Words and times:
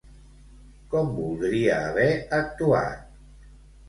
Com 0.93 1.11
voldria 1.17 1.75
haver 1.89 2.07
actuat? 2.39 3.05